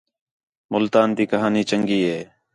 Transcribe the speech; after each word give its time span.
ملتان 0.71 1.09
تی 1.15 1.23
کہاݨی 1.31 1.61
چنڳی 1.69 1.99
ہے 2.09 2.19